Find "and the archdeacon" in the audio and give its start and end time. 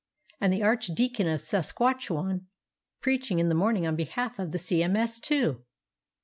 0.39-1.27